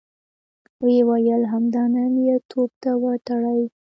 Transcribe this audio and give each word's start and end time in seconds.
ويې 0.83 1.01
ويل: 1.09 1.43
همدا 1.53 1.83
نن 1.93 2.13
يې 2.25 2.35
توپ 2.49 2.71
ته 2.81 2.91
وتړئ! 3.03 3.61